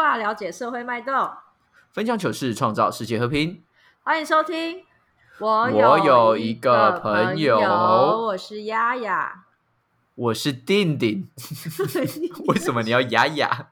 [0.00, 1.30] 了解社会脉动，
[1.92, 3.62] 分享糗事，创造世界和平。
[4.02, 4.84] 欢迎收听。
[5.38, 9.44] 我我有一一个朋朋友我是丫丫。
[10.14, 11.30] 我是定定，
[12.48, 13.70] 为什么你要雅雅？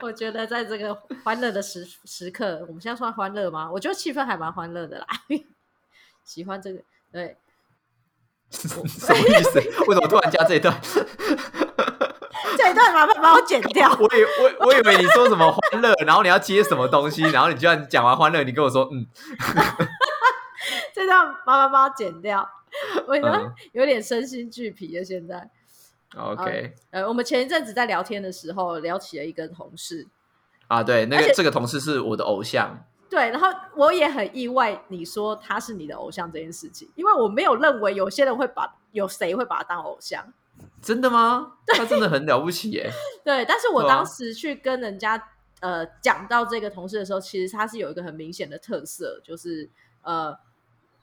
[0.00, 3.70] 我觉得在这个欢乐的时时刻，我们现在算欢乐吗？
[3.70, 5.06] 我觉得气氛还蛮欢乐的啦。
[6.24, 6.80] 喜欢这个，
[7.12, 7.36] 对，
[8.50, 8.86] 什么
[9.18, 9.58] 意思？
[9.86, 10.74] 为什么突然加这一段？
[12.56, 13.88] 这一段麻烦帮我剪掉。
[13.98, 19.06] 我以我我以为你说什么欢乐，然后你要接什么东西，然后你居然讲完欢乐，你跟我说嗯，
[20.94, 22.48] 这段麻烦帮我剪掉。
[23.06, 23.16] 我
[23.72, 25.04] 有点身心俱疲了。
[25.04, 25.48] 现在
[26.16, 30.06] ，OK 呃，我们前一阵子在聊天的时候聊起了一个同事，
[30.66, 40.24] 啊，对，那个这个同事是我的偶像，对，然后我也很意外，你说他是你的偶像这件事情，因为我没有认为有些人会把有谁会把他当偶像。
[40.82, 41.52] 真的吗？
[41.66, 42.90] 他真的很了不起耶！
[43.24, 49.68] 对，但是我当时去跟人家呃讲到这个同事的时候，其实他是有一个很明显的特色，就是
[50.02, 50.36] 呃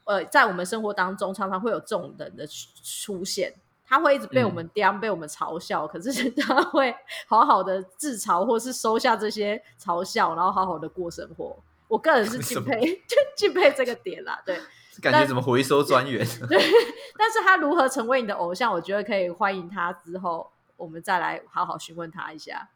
[0.04, 3.54] 呃，在我们生活当中常常会有这种人的出出现。
[3.84, 6.94] 他会一直被我嗯们刁、被我们嘲笑，可是他会
[7.26, 11.54] 好好的自嘲，或是收下这些嘲笑，然后好好的过生活。
[11.88, 14.40] 我个人是 敬佩，就 敬佩这个点啦。
[14.46, 14.58] 对，
[15.00, 16.26] 感觉怎么回收 专员？
[16.48, 16.60] 对
[17.16, 22.68] 但是他如何成为你的偶像，我觉得可以欢迎他之后，我们再来好好询问他一下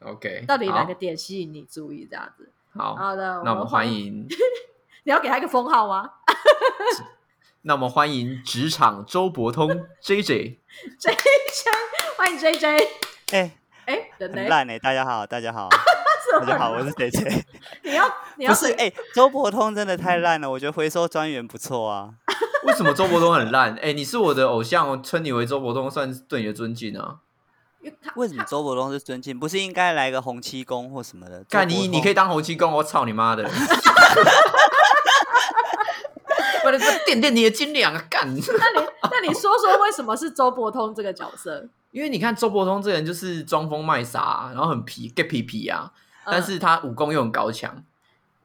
[0.00, 2.50] ，OK，到底哪个好点吸引你注意这样子。
[2.74, 3.92] 好，好的，那我们欢欢。
[3.92, 4.26] 迎，
[5.04, 6.10] 你要给他一个封号吗
[7.62, 9.68] 那我们欢迎职场周伯通
[10.02, 10.24] JJ。
[10.24, 10.58] ？J
[10.98, 11.16] J，
[12.16, 12.76] 欢迎 J J。
[13.32, 13.56] 哎、
[13.86, 14.36] 哎，人呢？
[14.42, 15.68] 很烂哎、大家好，大家好，
[16.40, 17.44] 大家好，我是姐姐。
[17.84, 18.04] 你要
[18.36, 22.10] 你要不是哎、周伯通真的太烂了，我觉得回收专员不错啊。
[22.64, 23.74] 为什么周伯通很烂？
[23.76, 27.16] 哎、你是我的偶像，我称你为周伯通，算是对你的尊敬啊。
[27.80, 29.38] 因为他为什么周伯通是尊敬？
[29.38, 31.44] 不是应该来个洪七公或什么的？
[31.48, 33.48] 干你，你可以当当洪七公，我操你妈的！
[36.64, 38.04] 我的垫垫你的斤两啊！
[38.10, 41.64] 干，那你那你说说为什么是周伯通这个角色？
[41.92, 47.72] 因为你看周伯通这个人就是装疯卖傻、然后很皮 get 皮皮啊，嗯但是他武功又很高强，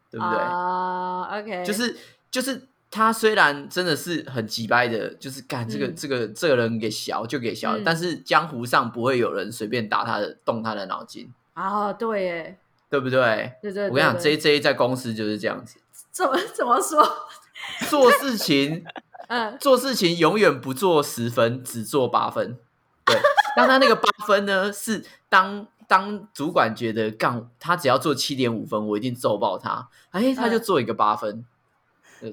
[0.09, 0.37] 对不对？
[0.37, 1.97] 啊，OK，就是
[2.29, 5.95] 就是他虽然真的是很急掰的，就是干这个、嗯。
[5.95, 7.83] 这个这个人给小就给小，嗯。
[7.83, 12.57] 但是江湖上不会有人随便打他的动他的脑筋，啊，对耶，
[12.89, 13.53] 对不对？
[13.61, 15.79] 对对，我跟你讲，J J 在公司就是这样子，
[16.11, 17.01] 怎么怎么说？
[17.89, 18.83] 做事情
[19.29, 22.57] 嗯，做事情永远不做十分，只做八分。
[23.05, 23.15] 对，
[23.55, 31.43] 当他那个八分呢，是当当主管觉得干他只要做七点五分，我一定揍爆他，哎，他就嗯做一个八分，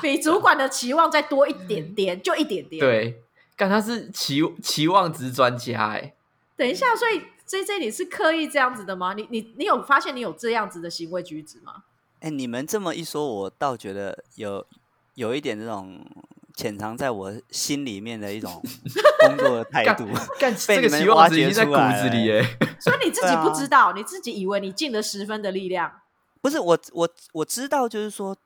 [0.00, 3.24] 比主管的期望再多一点点，就一点点。，对，
[3.56, 6.14] 干他是期期望值专家哎、
[6.56, 9.14] 等一下，所以 J J 你是刻意这样子的吗？
[9.14, 11.82] 你你你有发现你有这样子的行为举止吗？
[12.20, 14.64] 哎、你们这么一说，我倒觉得有
[15.14, 16.06] 有一点这种
[16.58, 18.60] 潜藏在我心里面的一种
[19.20, 20.08] 工作的态度。
[20.40, 22.10] 干 被这个期你们挖掘望值已经在骨出来
[22.80, 26.00] 所以你自己 不知道，你自己以为你尽了十分的力量。
[26.42, 28.36] 不是我我我知道，就是说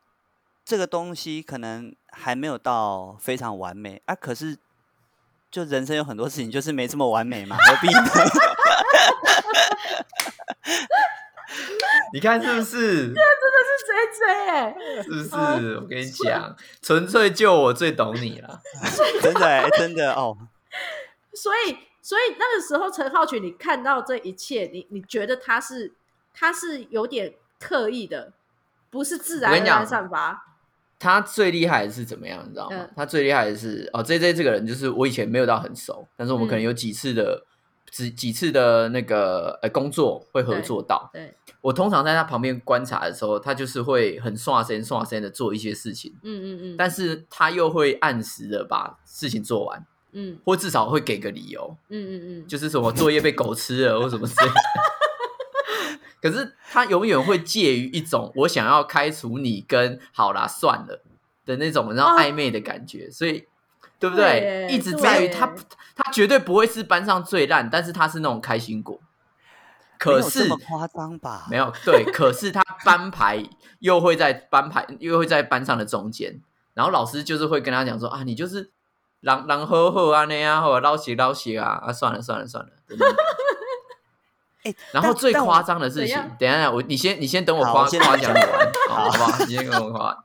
[0.63, 4.59] 这个东西可能还没有到非常完美啊，可是
[5.51, 8.03] 就人生有很多事情就是没这么完美嘛，何必呢？
[12.15, 13.07] 你看是不是？
[13.07, 15.77] 真的是 J J 哎，是不是？
[15.77, 18.61] 我跟你讲，纯粹就我最懂你了。
[19.23, 20.37] 真的、欸、真的哦，
[21.35, 25.93] 所以所以那个时候陈浩群，你看到这一切，你你觉得他是
[26.35, 28.33] 他是有点刻意的，
[28.91, 30.47] 不是自然而然散发。
[30.99, 32.77] 他最厉害的是怎么样，你知道吗？
[32.79, 37.45] 嗯他最厉害的是哦，J J 这个人就是我以前没有到很熟，但是我们可能嗯有几次的
[37.93, 41.11] 几几次的那个呃工作会合作到。
[41.13, 54.55] 对，我通常在他旁边观察的时候，他就是会很刷身刷身的做一些事情，嗯嗯嗯，但是他又会按时的把事情做完，嗯或至少会给个理由，嗯嗯嗯，就是什么作业被狗吃了或什么之类的。
[56.23, 61.03] 可是他永远会介于一种我想要开除你跟好啦算了
[61.45, 63.45] 的那种然后哦暧昧的感觉，所以
[64.03, 64.69] 对不对对？
[64.69, 65.47] 一直在于对他
[65.95, 68.99] 他绝对不会是班上最烂，但是他是那种开心果。
[69.97, 71.47] 可是夸张吧？
[71.49, 73.45] 没有对，可是他班牌
[73.79, 76.41] 又会在班牌又会在班上的中间，
[76.75, 78.73] 然后老师就是会跟他讲说啊，你就是
[79.21, 82.71] 狼狼呵呵啊那样，或者捞血捞血啊啊，算了算了算了。
[84.93, 89.45] 然后最夸张的事情，等一下我你先你先等我夸夸奖你讲完， 好好不好？
[89.45, 90.17] 你先跟我夸完。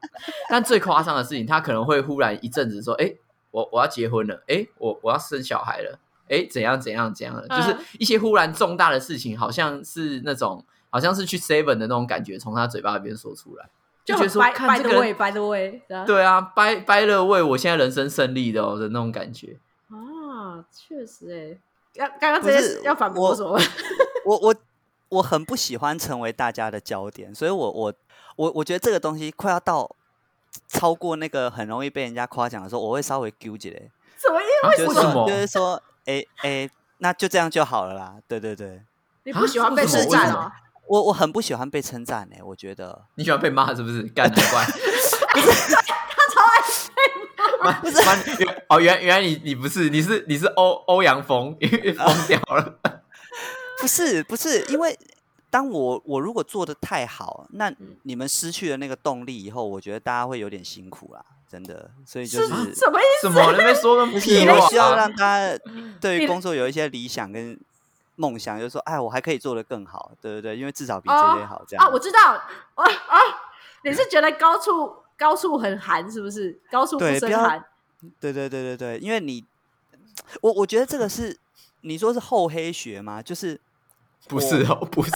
[0.50, 3.13] 但最夸张的事情，他可能会忽然一阵子说：“哎，
[3.51, 5.99] 我我要结婚了，哎，我我要生小孩了。”
[6.29, 13.69] 哎怎样怎样怎样的，嗯就是一些忽然重大的事情，好像是那种好像是去 seven 的那种感觉，从他嘴巴里边说出来，
[14.03, 19.57] 就很觉得说看这个人，by the way，对啊掰掰了为我现在人生胜利的哦的那种感觉。
[19.89, 21.57] 啊，确实
[21.95, 23.57] 哎，刚刚刚不是这件事要反驳我什么？
[24.25, 24.55] 我我
[25.07, 27.93] 我很不喜欢成为大家的焦点，所以我我
[28.35, 29.89] 我我觉得这个东西快要到
[30.68, 34.68] 超过那个很容易被人家夸奖的时候，我会稍微纠结嘞，什么意思？
[34.68, 36.69] 啊就是为什么说就是说，哎哎，
[37.00, 38.15] 那就这样就好了啦。
[38.27, 38.81] 对对对，
[39.24, 40.51] 你不喜欢被称赞哦？
[40.88, 44.04] 我我很不喜欢被称赞诶，我觉得你喜欢被骂是不是？
[44.04, 44.65] 干难怪。
[47.81, 47.98] 不是
[48.39, 52.80] 原 哦，原原来你你不是，你是你是欧欧阳锋，因 为疯掉了。
[53.81, 54.98] 不是不是，因为
[55.49, 61.89] 当我我如果做的太好，那嗯你们失去了那个动力以后，我觉得大家会有点辛苦啦，真的。
[62.05, 63.27] 所以就是是什么意思？
[63.29, 65.57] 什么那边说个屁话我需要让大家
[66.01, 67.57] 对于工作有一些理想跟
[68.15, 71.85] 梦想，就是说，哎，我还可以做的更好，对不对，因为至少比哦 J J 好这样。
[71.85, 73.17] 啊，我知道，啊啊，
[73.83, 76.59] 你是觉得高处高处很寒是不是？
[76.69, 77.63] 高处不胜寒。
[78.19, 79.43] 对对对对对，因为你，
[80.41, 81.35] 我我觉得这个是
[81.81, 83.21] 你说是厚黑学吗？
[83.21, 83.59] 就是
[84.27, 85.11] 不是哦，不是，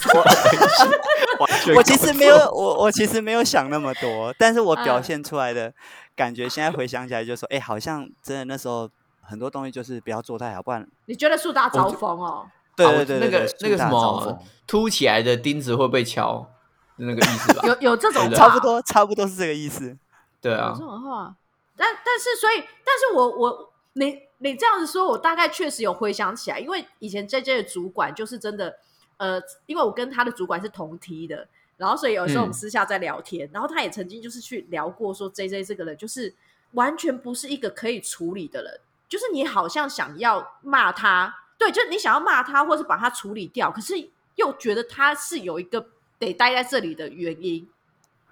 [1.76, 5.72] 我其实没有，我我其实没有想那么多，但是我表嗯现出来的
[6.16, 8.88] 感觉，现在回想起来就说，哎，好像真的那时候
[9.20, 12.46] 很多东西就是不要做太好，不然你觉得树大招风哦？
[12.74, 16.48] 对对对对那个那个什么凸起来的钉子会被敲，
[16.96, 17.62] 那个意思吧？
[17.66, 19.96] 有有这种差不多差不多是这个意思。
[20.40, 21.36] 对啊有这，种话，
[21.76, 28.76] 但但是所以，但是我我你你这样子说，我大概确实有回想起来，因为以前 J J 的主管就是真的，
[29.22, 31.46] 呃，因为我跟他的主管是同梯的，
[31.76, 36.34] 然后所以有时候我们嗯私下在聊天，然后他也曾经就是去聊过说 J J 这个人就是
[36.72, 43.94] 完全不是一个可以处理的人，就是你好像想要骂他，对，就是你想要骂他或是把他处理掉，可是
[44.34, 45.86] 又觉得他是有一个
[46.18, 47.68] 得待在这里的原因。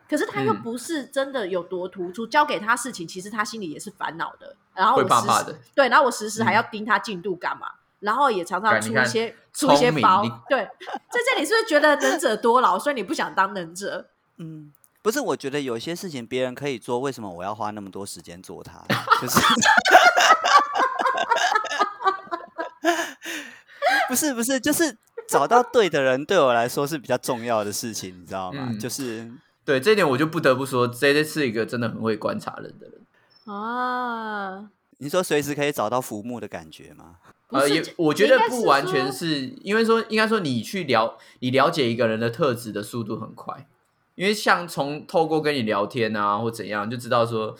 [0.09, 4.57] 可是他又嗯不是真的有多突出，交给他事情，其实他心里也是烦恼的。
[4.75, 10.23] 然后我时时对，然后我时时还嗯要盯他进度干嘛，然后也常常出一些出一些包。
[10.49, 14.11] 对，在这里是不是觉得能者多劳，所以你不想当能者？
[14.39, 18.83] 嗯，不是，我觉得有些事情别人可以做，为什么我要花那么多时间做它？
[19.21, 19.39] 就是
[24.09, 24.97] 不是不是，就是
[25.29, 28.69] 找到对的人，对我来说是比较重要的事情，你知道吗？
[28.71, 29.31] 嗯就是
[29.65, 33.01] 对这一点我就不得不说，J J 是一个真的很会观察人的人。
[33.55, 34.69] 啊，
[34.99, 37.17] 你说随时可以找到浮木的感觉吗？
[37.51, 43.67] 呃，也我觉得不完全说是因为说，应该说你去了你了解一个人的特质的速度很快，
[44.15, 47.57] 因为像从透过跟你聊天啊或怎样，就知道说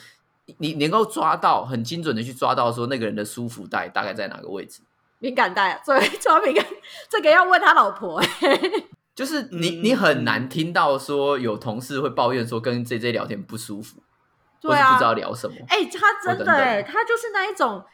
[0.47, 4.81] 你你能够抓到很精准的去抓到说那个人的舒服带大概在哪个位置，
[5.19, 6.65] 敏感带啊，对，超敏感，
[7.09, 8.61] 这个要问他老婆、欸。
[9.13, 13.99] 就是你嗯你很难听到说有同事会抱怨说跟 J J 聊天不舒服，
[14.63, 15.57] 或对啊是不知道聊什么。
[15.69, 17.85] 哎、他真的等等哎、他就是那一种，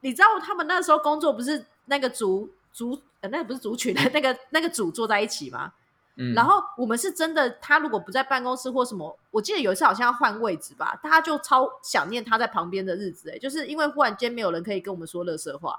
[0.00, 5.72] 你知道他们那时候工作不是那个族族，呃，那个不是族群的， 那个那个组坐在一起吗？
[6.18, 15.78] 嗯，然后我们是真的，他如果不在办公室或什么，我记得有一次好像要换位置吧，他就超想念他在旁边的日子、哎，就是因为忽然间没有人可以跟我们说乐色话，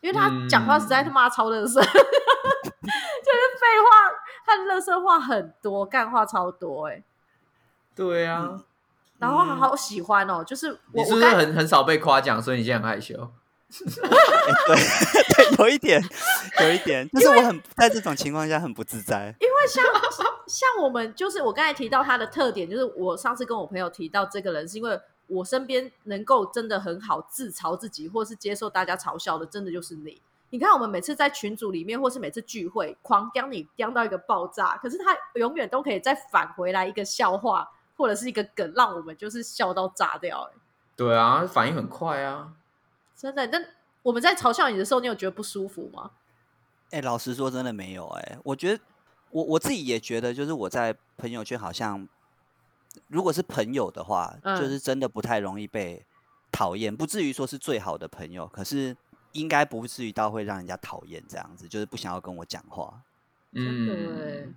[0.00, 4.10] 因为他讲话实在他妈超乐色， 就是废话，
[4.44, 7.04] 他的乐色话很多，干话超多、哎，
[7.94, 8.60] 对啊，
[9.18, 13.30] 然后好喜欢哦，就是我你是不是很很少被夸奖，所以你现在很害羞？
[14.02, 14.08] 哎
[15.36, 16.02] 对 对，有一点，
[16.60, 19.34] 有一点，就是我很在这种情况下很不自在。
[19.40, 19.84] 因为像
[20.46, 30.20] 像我们就是我刚才提到他的特点，就是我上次跟我朋友提到这个人，是因为我身边能够真的很好自嘲自己，或是接受大家嘲笑的，真的就是你。
[30.50, 40.58] 你看，我们每次在群组里面，或是每次聚会，狂刁你刁到一个爆炸，可是他永远都可以再返回来一个笑话，或者是一个梗，让我们就是笑到炸掉、欸。
[40.96, 42.52] 对啊，反应很快啊。
[43.18, 43.58] 真的，那
[44.02, 46.12] 我们在嘲笑你的时候，你有觉得不舒服吗？
[46.90, 48.82] 哎、老实说，真的没有哎、我觉得
[49.30, 52.08] 我我自己也觉得，就是我在朋友圈好像，
[53.08, 56.06] 如果是朋友的话，嗯就是真的不太容易被
[56.52, 58.96] 讨厌，不至于说是最好的朋友，可是
[59.32, 63.02] 应该不至于到会让人家讨厌这样子，就是不想要跟我讲话。
[63.52, 64.54] 嗯，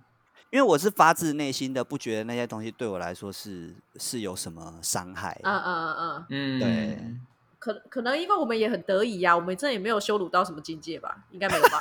[0.50, 5.38] 因为我是发自内心的不觉得那些东西对我来说是是有什么伤害。
[5.42, 7.16] 嗯嗯嗯嗯，嗯，对
[7.62, 11.16] 可可能因为我们也很得意呀、我们这也没有羞辱到什么境界吧？
[11.30, 11.80] 应该没有吧？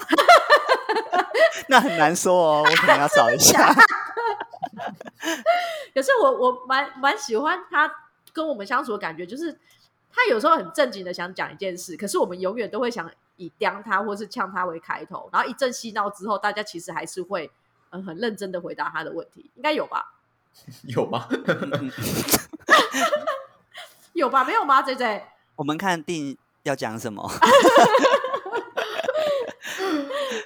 [1.68, 3.74] 那很难说哦，我可能要找一下。
[5.96, 7.92] 可是我我蛮蛮喜欢他
[8.32, 9.52] 跟我们相处的感觉，就是
[10.14, 17.50] 他有时候很正经的想讲一件事，可是我们永远都会想以刁他或是呛他为开头，然后一阵嬉闹之后，大家其实还是会
[17.90, 20.14] 嗯很认真的回答他的问题，应该有吧？
[20.88, 21.28] 有吗？
[24.14, 24.44] 有吧？
[24.44, 27.30] 没有吗？J J，我们看定要讲什么？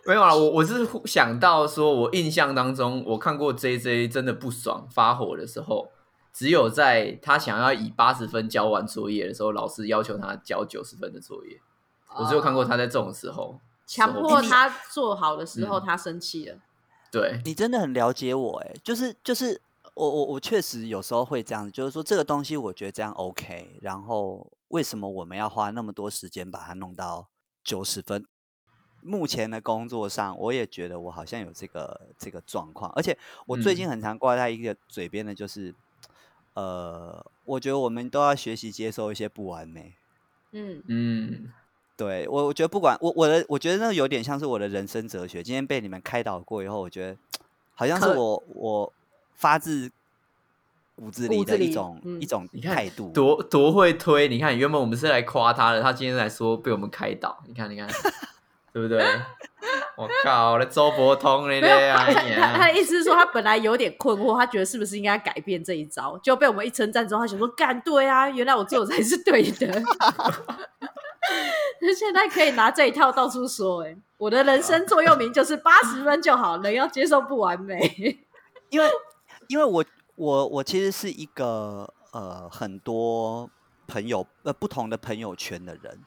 [0.08, 5.90] 没有啊，我我是想到说，我印象当中，我看过 J J 真的不爽发火的时候，
[6.32, 11.60] 只有在他想要以八十分交完作业的时候，老师要求他交九十分的作业，
[12.20, 16.58] 我只有看过他在这种时候强迫他做好的时候，他生气了。
[17.12, 19.60] 对你真的很了解我哎，就是就是
[19.96, 27.30] 我我我确实有时候会这样子，就是说这个东西我觉得这样 OK，然后为什么我们要花那么多时间把它弄到
[27.64, 28.26] 九十分？
[29.08, 35.76] 目前的工作上，我也觉得我好像有这个这个状况，而且我最近很常挂在一个嘴边的，就是，
[36.56, 39.94] 呃，我觉得我们都要学习接受一些不完美。
[40.54, 41.54] 嗯嗯，
[41.96, 45.44] 对我，我觉得不管我我的，我觉得那有点像是我的人生哲学。
[45.44, 47.18] 今天被你们开导过以后，我觉得
[47.76, 48.94] 好像是我我
[49.36, 49.92] 发自
[50.96, 54.28] 骨子里的一种一种态度，多多会推。
[54.28, 57.44] 你看，原本我们是来夸他的，他今天来说被我们开导。
[57.48, 57.88] 你看，你看。
[58.76, 59.02] 对不对？
[59.96, 61.62] 我靠，我的周伯通嘞！
[61.62, 62.12] 他
[62.58, 69.66] 他的意思是说，他本来有点困惑，他觉得是不是应该改变这一招，就被我们一称赞之后，他想说干对啊，原来我做的才是对的。
[71.80, 77.80] 他现在可以拿这一套到处说，哎，我的人生座右铭就是八十分就好，人要接受不完美。
[78.72, 78.90] 因为，
[79.48, 79.82] 因为我
[80.16, 83.50] 我我其实是一个呃很多
[83.88, 86.00] 朋友呃不同的朋友圈的人，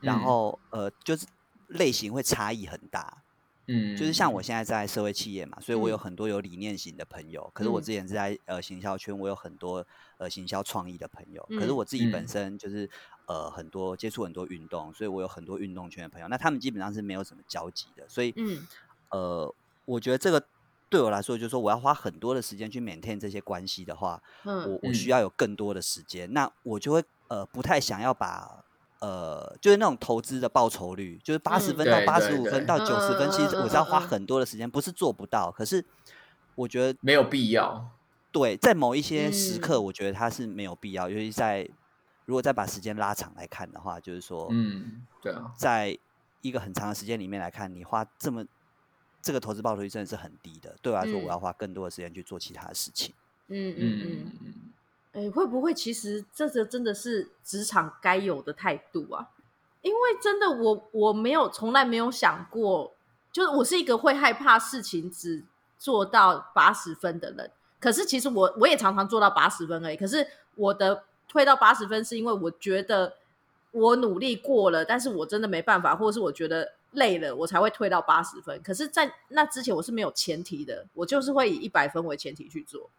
[0.00, 1.26] 然后呃就是。
[1.68, 3.22] 类型会差异很大，
[3.66, 7.50] 嗯，就是像我现在在社会企业嘛，所以我有很多有理念型的朋友。
[7.54, 9.82] 可是我之前是在呃行销圈，我有很多
[10.18, 11.42] 呃行销创意的朋友。
[11.58, 12.86] 可是我自己本身就是
[13.26, 16.28] 呃很多接触很多运动，所以我有很多运动圈的朋友。
[16.28, 18.68] 那他们基本上是没有什么交集的，所以嗯
[19.08, 19.54] 呃，
[19.86, 20.44] 我觉得这个
[20.92, 28.64] 对我来说，就是说我要花很多的时间去 maintain 这些关系的话，我我需要有更多的时间，那我就会呃不太想要把。
[29.00, 35.84] 呃，就是那种投资的报酬率，就是八十分到八十五分到九十分，其实我是要花很多的时间，不是做不到，可是
[36.54, 37.90] 我觉得没有必要。
[38.30, 41.68] 对，在某一些时刻，我觉得它是没有必要，尤其在
[42.26, 45.98] 如果再把时间拉长来看的话，就是说，嗯，对啊，在
[46.40, 48.44] 一个很长的时间里面来看，你花这么
[49.22, 50.74] 这个投资报酬率真的是很低的。
[50.82, 53.14] 对我来说，我要花更多的时间去做其他的事情。
[53.48, 54.54] 嗯嗯嗯嗯。
[55.12, 59.28] 哎，会不会其实这个真的是职场该有的态度啊？
[59.82, 62.94] 因为真的，我我没有从来没有想过，
[63.30, 65.44] 就是我是一个会害怕事情只
[65.78, 67.50] 做到八十分的人。
[67.78, 69.96] 可是其实我我也常常做到八十分而已。
[69.96, 73.14] 可是我的推到八十分，是因为我觉得
[73.72, 78.60] 我努力过了，但是我真的没办法，或者是我觉得累了，我才会退到八十分。
[78.62, 82.90] 可是，在那之前我是没有前提的，我就是会以一百分为前提去做。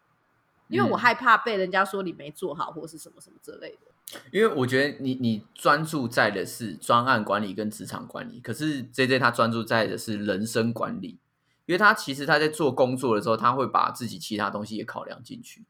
[0.68, 4.20] 因为我害怕被人家说你没做好，或是什么什么之类的。
[4.30, 11.18] 因为我觉得你你专注在的是专案管理跟职场管理，可是 J J 他专注在的是人生管理。
[11.66, 15.64] 因为他其实他在做工作的时候，他会把自己其他东西也考量进去。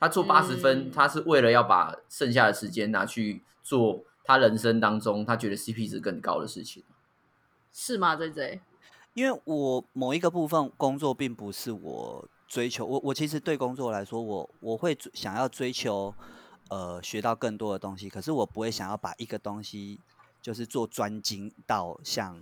[0.00, 6.82] 他做八十分，他是为了要把剩下的时间拿去做他人生当中他觉得 CP 值更高的事情。
[7.74, 8.60] 是吗，J J？
[9.12, 12.26] 因为我某一个部分工作并不是我。
[12.46, 16.14] 追求我，我其实对工作来说，我我会想要追求，
[16.68, 18.08] 呃，学到更多的东西。
[18.08, 19.98] 可是我不会想要把一个东西
[20.40, 22.40] 就是做专精到像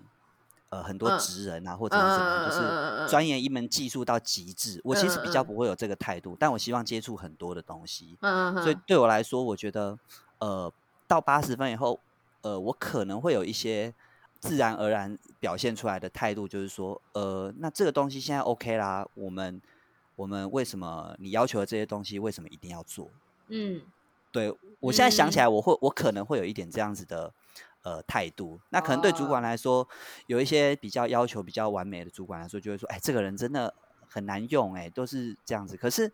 [0.69, 4.83] 呃很多职人啊，或者是什么，就是钻研一门技术到极致。
[4.85, 8.19] 我其实比较不会有这个态度，但我希望接触很多的东西。
[8.63, 9.99] 所以对我来说，我觉得
[10.41, 10.71] 呃
[11.07, 11.99] 到八十分以后，
[12.43, 13.95] 呃，我可能会有一些
[14.43, 19.63] 自然而然表现出来的态度，就是说，呃，那这个东西现在 OK 啦，我们。
[20.15, 23.11] 我们为什么你要求的这些东西，为什么一定要做？
[23.49, 23.81] 嗯，
[24.31, 27.33] 对我现在想起来，我会我可能会有一点这样子的
[27.83, 28.61] 呃态度。
[28.69, 29.89] 那可能对主管来说，
[30.27, 33.75] 有一些比较要求比较完美的主管来说，就会说：“哎，这个人真的
[34.07, 36.13] 很难用，哎，都是这样子。”可是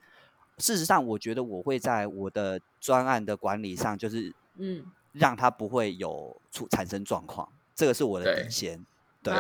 [0.59, 8.85] 事实上，我觉得我会在我的专案的管理上，就是嗯，让他不会有出产生状况，这个是我的底线。
[9.23, 9.33] 对，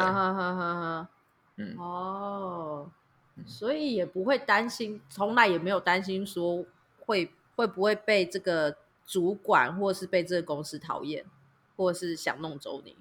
[1.56, 2.88] 嗯，哦。
[3.44, 6.64] 所以也不会担心，从来也没有担心说
[7.04, 11.24] 会会不会被这个主管或是被这个公司讨厌，
[11.76, 12.96] 或是想弄走你。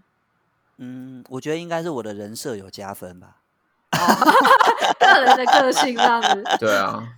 [0.77, 3.37] 嗯，我觉得应该是我的人设有加分吧。
[4.99, 6.43] 个人的个性这样子。
[6.59, 7.17] 对啊。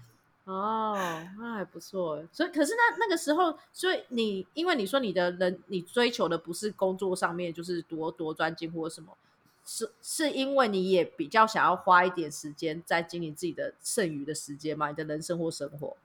[0.51, 0.98] 哦，
[1.38, 2.24] 那还不错。
[2.32, 9.15] 所以，可是那那个时候，所以你因为你说你的人，你追求的不是工作上面就是多多专精或者什么，
[9.63, 14.89] 是是因为你也比较想要花一点时间在经营自己的剩余的时间嘛？
[14.89, 15.96] 你的人生或生活？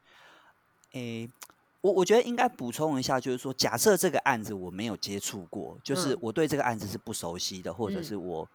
[0.93, 1.31] 诶，
[1.81, 8.47] 我我觉得应该补充一下，就是说，假设这个案子我没有接触过，就是嗯我对这个案子是不熟悉的，或者嗯是我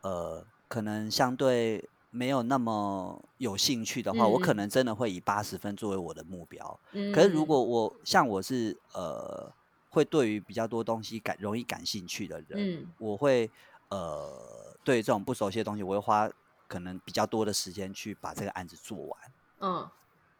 [0.00, 6.80] 呃可能相对没有那么有兴趣的话，我可能真的会以八十分作为我的目标。
[6.92, 9.52] 嗯，可是如果我像我是呃
[9.88, 12.86] 会对于比较多东西感容易感兴趣的人，嗯。
[12.98, 13.50] 我会
[13.88, 16.30] 呃对于这种不熟悉的东西，我会花
[16.68, 19.18] 可能比较多的时间去把这个案子做完。
[19.60, 19.88] 嗯。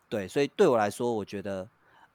[0.09, 1.69] 对，所以对我来说，我觉得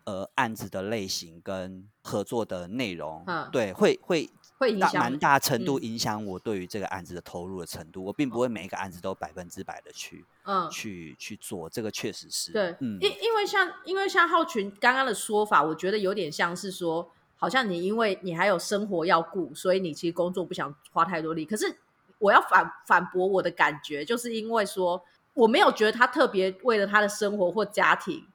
[0.04, 3.50] 呃案子的类型跟合作的内容，嗯。
[3.52, 8.04] 对，会会大会影响蛮大程度嗯影响我对于这个案子的投入的程度。
[8.04, 21.46] 我并不会每一个案子都百分之百的去嗯，去去做，这个确实是对，嗯因因为像因为像浩群刚刚的说法，我觉得有点像是说，好像你因为你还有生活要顾，所以你其实工作不想花太多力。
[21.46, 21.78] 可是
[22.20, 28.26] 我要反反驳我的感觉，就是因为说我没有觉得他特别为了他的生活或家庭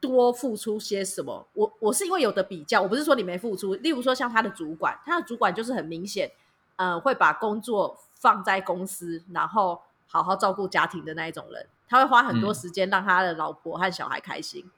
[0.00, 1.46] 多付出些什么。
[1.54, 3.74] 我我是因为有的比较，我不是说你没付出。
[3.74, 6.30] 例如说像他的主管，他的主管就是很明显，
[6.76, 11.66] 呃，会把工作放在公司，然后好好照顾家庭的那一种人。
[11.88, 14.70] 他会花很多嗯时间让他的老婆和小孩开心。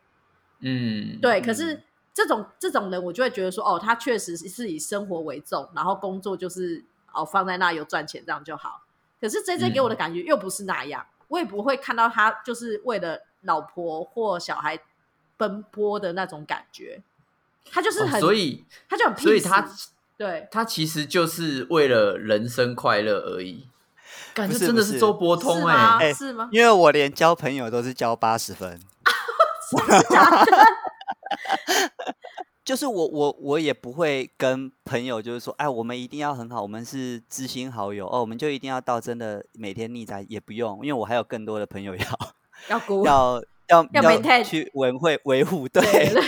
[0.61, 1.83] 嗯，对，可是嗯
[2.15, 8.83] 这种这种人，我就会觉得说，哦，他确实是以生活为重，然后工作就是哦放在那有赚钱这样就好。
[9.21, 14.79] 可是 J J 给我的感觉又不是那样，我也不会看到他就是为了老婆或小孩
[15.40, 17.00] 奔波的那种感觉。
[17.73, 19.68] 他就是哦很，所以他就很 peace，所以他
[20.18, 23.66] 对他其实就是为了人生快乐而已。
[24.35, 25.97] 感觉真的是周伯是通吗？
[25.99, 26.49] 哎、哎是吗？
[26.52, 28.78] 因为我连交朋友都是交八十分，
[32.65, 42.04] 就是我我我也不会跟朋友就是说，哎，我们一定要很好，我们是知心好友哦，我们就一定要到真的每天腻在，也不用，因为我还有更多的朋友要
[42.69, 46.23] 要 要要要去维会维护，对对对。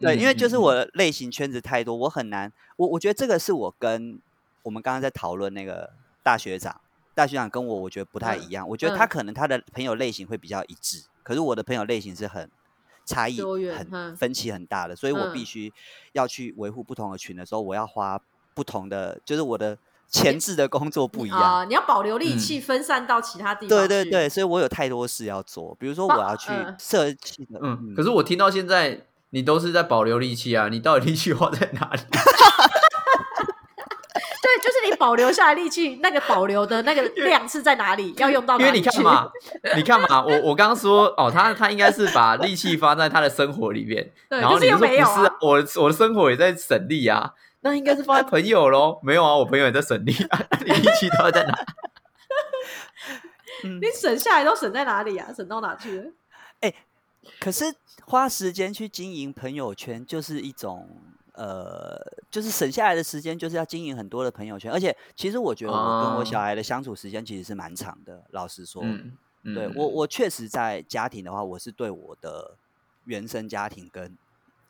[0.00, 4.20] 对，因为就是我的类型圈子太多，我很难，我我觉得这个是我跟
[4.62, 5.90] 我们刚刚在讨论那个
[6.22, 6.80] 大学长，
[7.16, 9.08] 大学长跟我我觉得不太嗯一样，我觉得他嗯。
[9.08, 12.48] 可能他的朋友类型会比较一致，可是我的朋友类型是很
[13.04, 15.32] 差异很嗯分歧很大的，所以我嗯。
[15.32, 15.72] 必须
[16.12, 18.20] 要去维护不同的群的时候，我要花
[18.54, 19.76] 不同的，就是我的
[20.08, 21.38] 前置的工作不一样。
[21.38, 32.00] 啊、你要保留力嗯气，分散到其他地方去对对对，所以我有太多事要做，比如说我要去嗯设计的，嗯，可是我听到现在你都是在保留力气啊，你到底力气花在哪里？
[34.40, 38.14] 对，就是你保留下来力气，那个保留的那个量是在哪里？
[38.16, 38.88] 要用到因为哪里去？
[38.88, 39.30] 你看嘛，
[39.76, 45.34] 你看嘛，我我刚刚说哦，他他应该是把力气发在他的生活里面， 对，然后可你就说不是又没有啊是啊，。
[45.42, 48.98] 我的我的生活也在省力啊，那应该是放在朋友喽。
[49.02, 51.52] 没有啊，我朋友也在省力啊， 你力气到底在哪？
[53.64, 55.32] 嗯你省下来都省在哪里啊？
[55.36, 56.12] 省到哪去了？
[57.40, 57.64] 可是
[58.06, 60.88] 花时间去经营朋友圈，就是一种
[61.34, 64.72] 呃，就是省下来的时间，就是要经营很多的朋友圈。
[64.72, 68.22] 而且，其实我觉得我跟我小哦孩的相处时间其实是蛮长的。
[68.30, 72.56] 老实说，嗯，嗯对我我确实在家庭的话，我是对我的
[73.04, 74.16] 原生家庭跟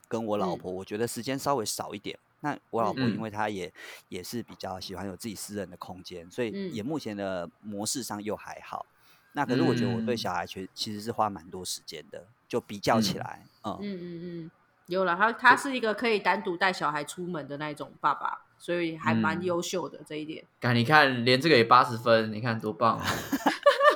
[0.09, 2.19] 跟我老嗯婆，我觉得时间稍微少一点。
[2.41, 3.15] 那我老婆嗯。
[3.15, 3.73] 因为她也
[4.09, 6.73] 也是比较喜欢有自己私人的空间，所以嗯。
[6.73, 8.85] 也目前的模式上又还好。
[9.33, 10.17] 那可是我觉得我对嗯。
[10.17, 14.51] 小孩其其实是花蛮多时间的，就比较起嗯来，嗯，嗯嗯嗯，
[14.87, 19.45] 有了，他他是一个可以单独带小孩出门的那一种爸爸，所以还蛮嗯。
[19.45, 20.45] 优秀的这一点。
[20.61, 23.05] 看你看，连这个也八十分，你看多棒啊！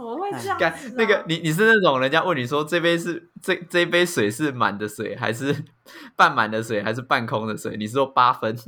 [0.00, 0.58] 怎么会这样？
[0.94, 5.54] 那个你你是那种人家问你说这杯是这这杯水是满的水还是
[6.16, 7.76] 半满的水还是半空的水？
[7.76, 8.56] 你是说八分？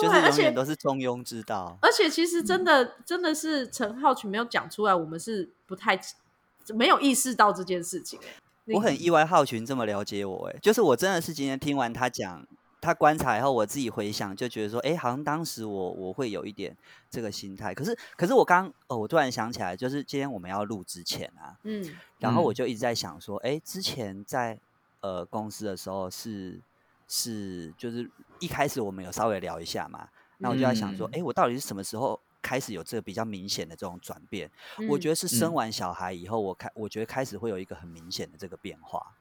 [0.00, 1.78] 就是，而且永远都是中庸之道。
[1.80, 6.00] 而且其实真的真的是陈浩群没有讲出来，我们是不太
[6.74, 8.26] 没有意识到这件事情、欸。
[8.74, 12.46] 我很意外，浩群这么了解我，哎，就是我真的是今天听完他讲，
[12.80, 16.76] 他观察以后，我自己回想，就觉得说，哎，好像当时我我会有一点
[17.10, 17.74] 这个心态。
[17.74, 21.94] 可是，可是我刚哦，我突然想起来，就是今天我们要录之前啊，嗯。
[22.18, 22.54] 然后我嗯。
[22.54, 24.58] 就一直在想说，哎，之前在
[25.00, 26.60] 呃公司的时候是
[27.08, 28.08] 是就是
[28.40, 31.18] 一开始我们有稍微聊一下嘛，那我就在想说，嗯。
[31.18, 34.50] 哎，我到底是什么时候开始有这个比较明显的这种转变？
[34.88, 35.54] 我觉得得是生嗯。
[35.54, 39.14] 完小孩以后，我开我觉得开始会有一个很明显的这个变化，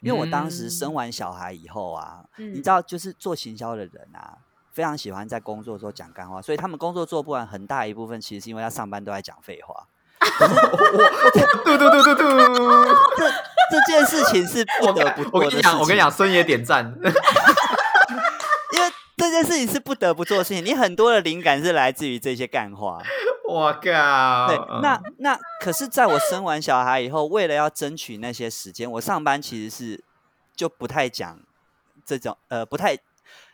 [0.00, 4.38] 因为我当时生嗯完小孩以后啊，嗯你知道，就是做行销的人啊，
[4.72, 9.86] 非常喜欢在工作的时候讲干话，所以他们工作做不完，很大一部分其实是因为他上班都在讲废话。
[11.64, 12.22] 嘟嘟嘟嘟嘟。
[13.16, 13.30] 这
[13.70, 16.84] 这件事情是不我得不做的事我跟你讲，我跟你情讲，孙爷点赞。
[18.72, 23.00] 因为这件事情是不得不做的事情，你很多的灵感是来自于这些干话。
[23.48, 24.46] 我靠！
[24.48, 30.02] 对，嗯那那可是，在我生完小孩以后，为了要争取那些时间，我上班其实是
[30.56, 31.38] 就不太讲
[32.04, 32.96] 这种呃，不太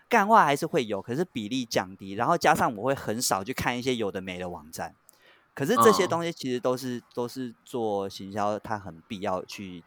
[0.09, 4.94] 干话还是会有，可是比例降低，然后加上我会很少去看一些有的没的网站。
[5.55, 9.83] 可是这些嗯东西其实都是、都是做行销，它很必要去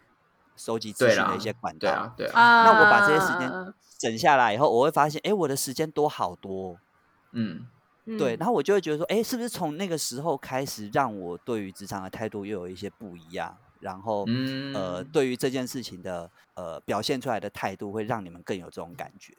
[0.57, 1.79] 收集资讯的一些管道。
[1.79, 6.77] 对啊，对啊，啊那我把这些时间整下来以后，我会发现，哎，我的时间多好多哦、
[8.05, 13.55] 嗯，对，嗯然后我就会觉得说，哎，是不是从那个时候开始，让我对于职场的态度又有一些不一样？
[13.79, 19.33] 然后，嗯呃，对于这件事情的呃表现出来的态度，会让你们更有这种感觉。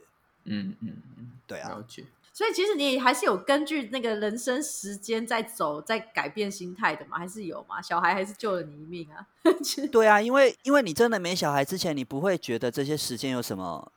[0.45, 2.05] 嗯嗯嗯，对啊，了解。
[2.31, 7.17] 所以其实你还是有根据那个人生时间在走，在改变心态的嘛？
[7.17, 7.81] 还是有嘛？
[7.81, 9.25] 小孩还是救了你一命啊！
[9.91, 13.91] 对啊，因为因为你真的没小孩之前，你不会觉得这些时间有什么，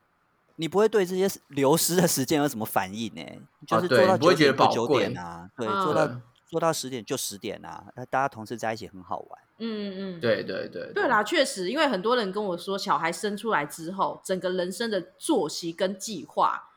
[0.58, 3.24] 你不会对这些流失的时间有什么反应呢？
[3.66, 9.40] 就哦是做到九点就九点啊，对，嗯做到做到十点就十点啊，那大家同事在一起很好玩。
[9.60, 16.70] 嗯嗯，对对对对啦，确实，因为很多人跟我说，小孩生出来之后，整个人生的作息跟计划，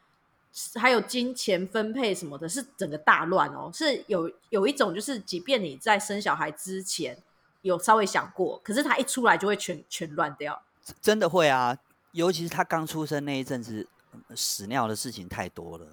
[0.75, 3.71] 还有金钱分配什么的，是整个大乱哦。
[3.73, 7.17] 是有有一种，就是即便你在生小孩之前
[7.63, 10.63] 有稍微想过，可是他一出来就会全全乱掉。
[11.01, 11.77] 真的会啊，
[12.13, 13.87] 尤其是他刚出生那一阵子，
[14.29, 15.87] 呃屎尿的事情太多了，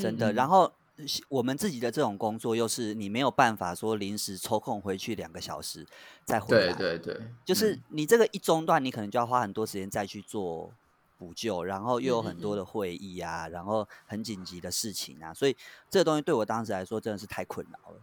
[0.00, 0.32] 真的。
[0.32, 0.62] 嗯然后
[0.96, 5.86] 呃我们自己的这种工作，又是你没有办法说临时抽空回去两个小时
[6.24, 10.72] 再回来，对对对，就是嗯你这个一中断，你可能就要花很多时间再去做
[11.16, 15.56] 补救，然后又有很多的会议啊，然后很紧急的事情啊，所以
[15.88, 18.00] 这个东西对我当时来说真的是太困扰了。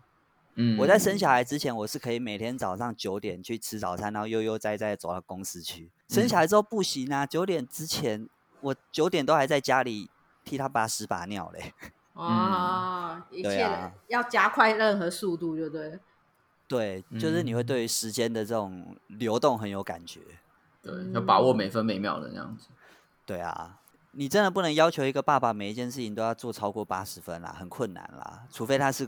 [0.56, 5.90] 嗯我在生小孩之前，我是可以每天早上九点去吃早餐，然后悠悠哉哉走到公司去。
[6.12, 8.28] 生小孩之后不行啊，九点之前
[8.60, 10.10] 我九点都还在家里
[10.44, 11.74] 替他把屎把尿嘞。
[12.14, 15.98] 哦，一切对啊要加快任何速度，就对。
[16.68, 20.20] 对，就是你会嗯对于时间的这种流动很有感觉。
[20.82, 22.68] 对，要把握嗯每分每秒的那样子。
[23.26, 23.80] 对啊，
[24.12, 28.44] 你真的不能要求一个爸爸每一件事情都要做超过八十分啦，很困难啦。
[28.52, 29.08] 除非他是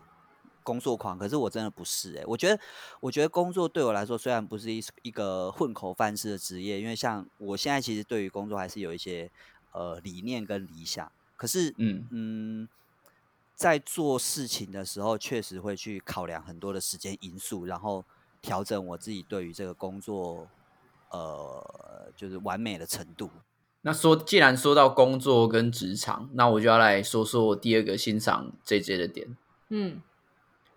[0.63, 2.59] 工作狂，可是我真的不是哎、我觉得，
[2.99, 9.29] 我觉得工作对我来说虽然不是一一个混口饭吃的职业，因为像我现在其实对于工作还是有一些
[9.73, 12.07] 呃理念跟理想，可是嗯。
[12.09, 12.67] 嗯，
[13.55, 18.03] 在做事情的时候，确实会去考量很多的时间因素，然后
[18.41, 20.47] 调整我自己对于这个工作
[21.11, 23.29] 呃就是完美的程度。
[23.81, 29.37] 那说，既然说到工作跟职场，那我就要来说说我第二个欣赏 J J 的点，
[29.69, 30.01] 嗯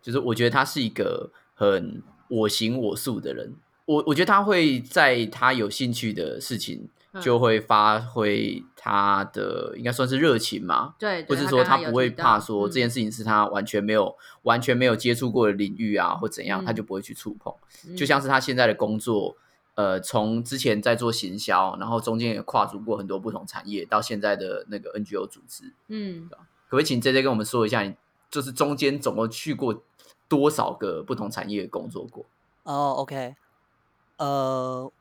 [0.07, 3.53] 就是我觉得他是一个很我行我素的人。
[3.87, 17.53] 我我觉得他会在他有兴趣的事情，嗯就会发挥他的应该算是热情嘛，对，或对是说他不会怕说这件嗯事情是他完全没有、完全没有接触过的领域啊，或怎样，他嗯就不会去触碰。
[17.89, 19.37] 嗯就像是他现在的工作，
[19.75, 27.95] 呃，从之前在做行销，然后中间也跨足过很多不同产业，到现在的那个 NGO 组织，嗯可不可以请 J J 跟我们说一下，你
[28.29, 29.85] 就是中间总共去过
[30.29, 32.27] 多少个不同产业工作过？
[32.65, 33.37] 哦，OK，
[34.19, 34.93] 呃，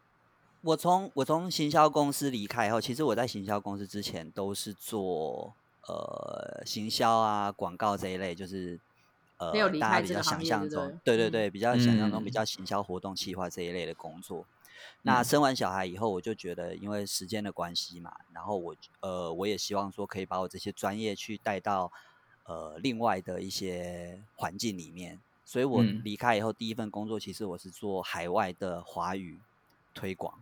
[0.62, 5.58] 我从我从行销公司离开以后，其实我在行销公司之前都是做
[5.88, 8.80] 呃行销啊、广告这一类，就是
[9.38, 12.32] 呃没有离大家比较想象中就对对对对，比较想象中比嗯。
[12.32, 14.48] 较行销活动企划这一类的工作。
[15.02, 15.24] 那嗯。
[15.24, 21.92] 生完小孩以后，我就觉得因为时间的关系嘛，然后我呃我也希望说可以把我这些专业去带到
[22.46, 29.40] 呃另外的一些环境里面，所以我嗯离开以后第一份工作，其实我是做海外的华语
[29.94, 30.34] 推广。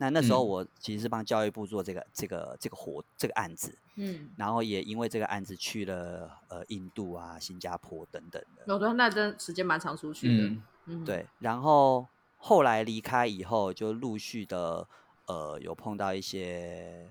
[0.00, 8.72] 那那时候嗯我其实是帮教育部做这个这个这个活这个案子，嗯，然后也因为这个案子去了呃印度啊、新加坡等等的。
[8.72, 10.44] 我觉得那真时间蛮长出去的。
[10.44, 14.86] 嗯嗯，对，然后后来离开以后，就陆续的
[15.26, 17.10] 呃有碰到一些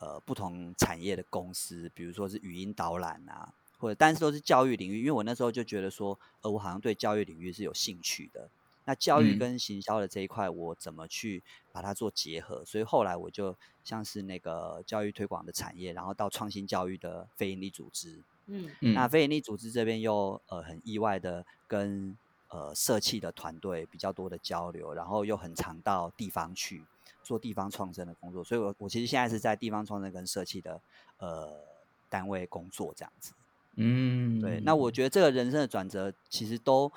[0.00, 3.54] 呃不同产业的公司，比如说是语音导览啊，
[3.84, 8.48] 或者但是都是教育领域，因为我那时候就觉得说，呃，我好像对教育领域是有兴趣的。
[8.86, 12.64] 那教育嗯跟行销的这一块，我怎么去把它做结合？
[12.64, 22.16] 所以后来我就像是那个教育推广的产业，然后到创新教育的非营利组织，嗯嗯那非营利组织这边又呃很意外的跟
[22.48, 26.82] 呃社企的团队比较多的交流，然后又很常到地方去
[27.22, 30.80] 做地方创生的工作，所以我我其实现在是在地方创生跟社企的
[31.18, 31.60] 呃
[32.08, 33.34] 单位工作这样子。
[33.76, 36.90] 嗯，对，那我觉得这个人生的转折其实都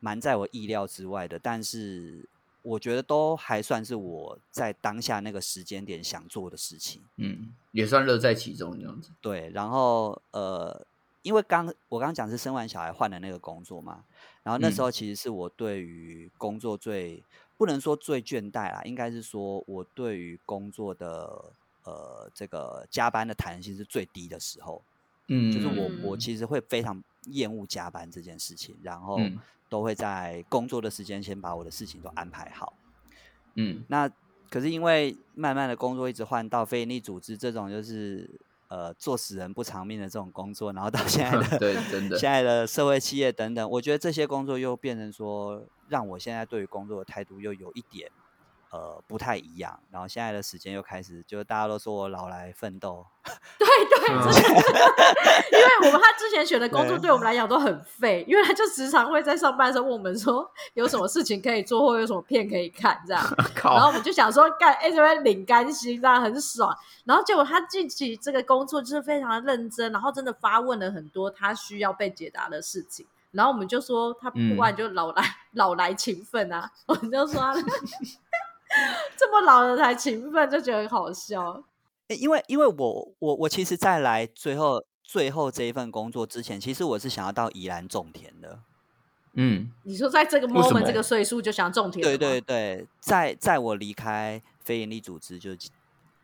[0.00, 2.26] 蛮在我意料之外的，但是
[2.62, 7.02] 我觉得都还算是我在当下那个时间点想做的事情。
[7.16, 9.10] 嗯，也算乐在其中这样子。
[9.20, 10.84] 对，然后呃，
[11.22, 14.04] 因为刚我刚刚讲是生完小孩换的那个工作嘛，
[14.42, 17.22] 然后那时候其实是我对于工作最
[17.56, 21.52] 不能说最倦怠啦，应该是说我对于工作的
[21.84, 24.82] 呃这个加班的弹性是最低的时候。
[25.28, 26.18] 嗯，就是我我嗯。
[26.18, 29.38] 其实会非常厌恶加班这件事情，然后嗯。
[29.68, 32.74] 都会在工作的时间先把我的事情都安排好。
[33.54, 33.82] 嗯。
[33.88, 34.10] 那
[34.50, 38.30] 可是因为慢慢的工作一直换到非营利组织这种就是
[38.68, 48.10] 呃做死人不偿命的这种工作，然后到现在的 对，真的现在的社会企业等等，我觉得这些工作又变成说让我现在对于工作的态度又有一点
[48.72, 53.06] 呃不太一样，然后现在的时间又开始就是大家都说我老来奋斗，
[53.58, 54.22] 对 对，嗯。
[54.22, 54.60] 真的，
[55.52, 63.22] 因为我们他之前选的工作对对我们来讲都很废，因为他就时常会在上班的时候问我们说有什么事情可以做，或有什么片可以看这样，
[63.62, 66.74] 然后我，们就想说干，哎、这边领干薪，这样很爽。
[67.04, 73.06] 然后结果他近期这个工作就是非常的认真，然后真的发问了很多他需要被解答的事情。
[73.32, 74.56] 然后我们就说他嗯。
[74.56, 77.54] 不然就老来、 老来勤奋啊，我们就说他
[79.16, 81.62] 这么老了才勤奋，就觉得很好笑。
[82.08, 88.60] 诶因为因为我我我其实，在来最后最后这一份工作之前，其实我是想要到宜兰种田的。
[89.34, 95.70] 嗯你说在这个 moment 么这个岁数就想种田，对对，对，在在我离开非营利组织就是基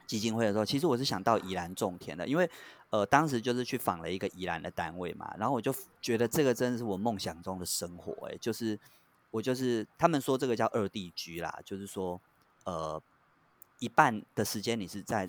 [0.07, 2.51] 基金会的时候，其实我是想到宜兰种田的，因为
[2.91, 8.79] 呃当时就是去访了一个宜兰的单位嘛，然后我就觉得这个真的是我梦想中的生活、欸，就是
[9.31, 12.21] 我就是他们说这个叫二地居啦，就是说
[12.69, 13.03] 呃
[13.79, 15.29] 一半的时间你是在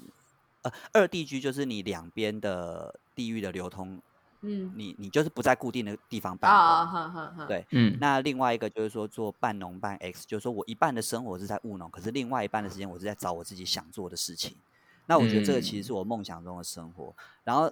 [0.64, 4.02] 呃二地居，就是你两边的地域的流通，
[4.42, 7.48] 嗯你你就是不在固定的地方办公。
[7.48, 14.58] 对嗯，那另外一个就是说做半农半 X，就是说我一半的生活是在务农，可是另外一半的时间我是在找我自己想做的事情。
[15.06, 17.16] 那我觉得这个其实是我梦想中的生活。
[17.44, 17.72] 然后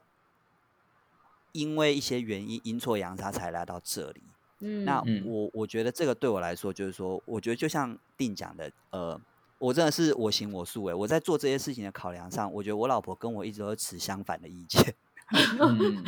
[1.52, 4.24] 因为一些原因阴错阳差才来到这里。
[4.60, 9.20] 嗯，那嗯我我觉得这个对我来说就是说，我觉得就像定讲的，呃，
[9.60, 10.94] 我真的是我行我素诶。
[10.94, 14.96] 我在做这些事情的考量上，我觉得我老婆跟我一直都持相反的意见。
[15.60, 16.04] 嗯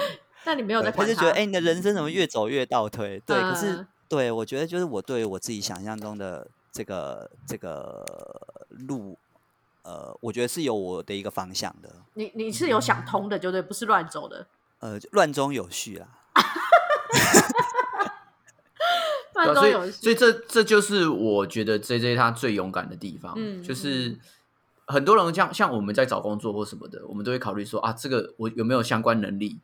[0.45, 3.19] 但你没有在他就觉得，哎、你的人生怎么越走越倒退？
[3.25, 8.05] 对，可是嗯对我觉得就是我对我自己想象中的这个这个
[8.69, 9.17] 路，
[9.83, 14.47] 呃，我觉得是有我的一个方向的，你你是有想通的，就对，不是乱走的，
[14.79, 16.07] 呃，乱中有序啦。
[19.45, 24.17] 乱对啊所以所以这这就是我觉得 J J 他最勇敢的地方，嗯就是
[24.87, 29.59] 很多人像像我们在找工作或什么的，我们都会考虑说啊，这个我有没有相关能力，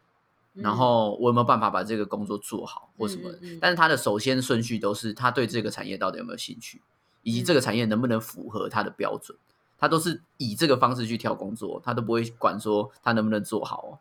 [0.54, 3.38] 然后我有没有办法把这个工作做好或什么的。
[3.38, 3.60] 嗯嗯嗯。
[3.60, 6.82] 但是他的首先顺序都是他对这个产业到底有没有兴趣，
[7.24, 7.56] 以及这嗯。
[7.56, 9.38] 个产业能不能符合他的标准，
[9.78, 14.00] 他都是以这个方式去挑工作，他都不会管说他能不能做好哦。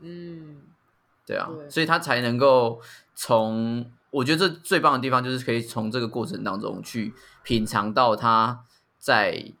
[0.00, 0.62] 嗯。
[1.26, 1.70] 对啊，对。
[1.70, 2.80] 所以他才能够
[3.14, 8.64] 从，我觉得这最棒的地方就是可以从这个过程当中去品尝到他
[8.98, 9.52] 在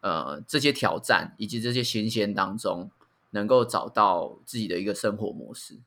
[0.00, 2.90] 呃这些挑战以及这些新鲜当中，
[3.30, 5.78] 能够找到自己的一个生活模式。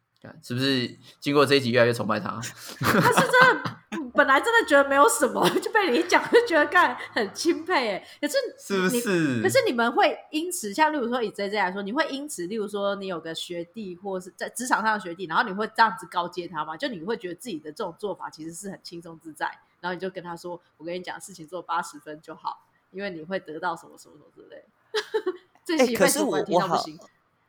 [0.44, 2.30] 是不是经过这一集越来越崇拜他？
[2.40, 3.81] 他是真的，
[4.16, 8.08] 本来真的觉得没有什么， 就被你一讲，就觉得干很钦佩哎。
[8.20, 9.42] 可是是不你是？
[9.42, 16.76] 可是你们会因此，像例如说以 J J 来说，你会因此，例如说你有个学弟，或是在职场上的学弟，然后你会这样子告诫他吗？
[16.76, 19.46] 就你会觉得自己的这种做法其实是很轻松自在，
[19.80, 25.32] 然后你就跟他说：“我跟你讲，事情做八十分就好，因为你会得到什么什么什么之类的。
[25.64, 27.00] ”这哎可些被主管是我我好听到不行。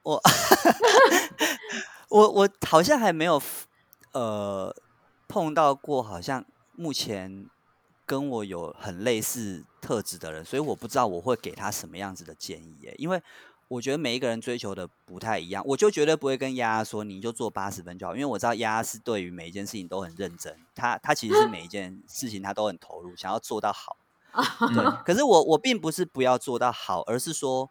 [0.04, 0.22] 我
[2.08, 3.40] 我我好像还没有
[4.12, 4.74] 呃
[5.28, 6.44] 碰到过，好像
[6.76, 7.46] 目前
[8.04, 12.94] 跟我有很类似特质的人，所以我不知道我会给他什么样子的建议耶。
[12.98, 13.22] 因为
[13.68, 23.96] 我觉得每一个人追求的不太一样，我就绝对不会跟丫丫说你就做八十分就好，因为我知道丫丫是对于每一件事情都很认真，他他其实是每一件事情他都很投入，想要做到好。
[24.74, 27.68] 对，可是我我并不是不要做到好，而是说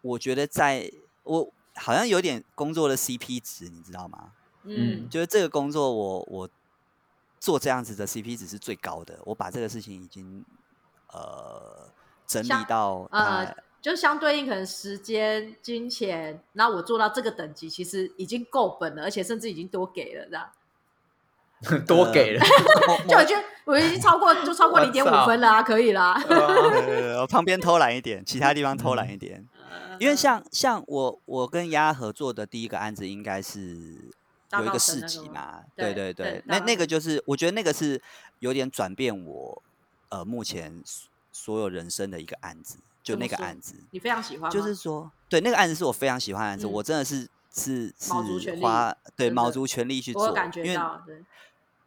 [0.00, 0.90] 我觉得在
[1.24, 4.32] 我好像有点工作的 CP 值，你知道吗？
[4.62, 6.48] 嗯就是这个工作我我
[7.44, 10.42] 做这样子的 CP 值是最高的，我把这个事情已经
[11.12, 11.86] 呃
[12.26, 20.48] 整理到呃，就相对应可能时间、金钱，然后我做到这个等级，其实已经够本了，而且甚至已经多给了，这样
[21.86, 22.42] 多给了，
[23.06, 26.18] 某就已经我已经超过就超过我零点五分了啊，可以啦。
[27.28, 29.46] 旁边偷懒一点，其他地方偷懒一点。
[29.70, 34.23] 呃因为像像我我跟丫合作的第一个案子应该是大
[34.60, 38.00] 有一个市集嘛，对对对那那个就是我觉得那个是
[38.38, 39.62] 有点转变我
[40.08, 44.50] 呃目前所所有人生的一个案子，就那个案子，你非常喜欢？
[44.50, 50.76] 就是说，对那个案子是我非常喜欢的案子，嗯我真的是是是花对卯足全力去做，因为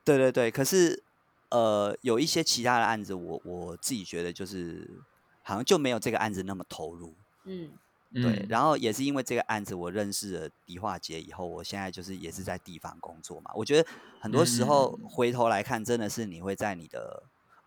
[0.04, 1.02] 对对对，可是
[1.50, 5.02] 呃，有一些其他的案子我，我自己觉得就是
[5.44, 7.14] 好像就没有这个案子那么投入。
[7.46, 7.72] 嗯，
[8.14, 13.52] 对，嗯然后也是因为这个案子，我认识了迪化杰以后，我现在就是也是在地方工作嘛。
[13.54, 13.90] 我觉得
[14.20, 17.24] 很多时候嗯回头来看，真的是你会在你的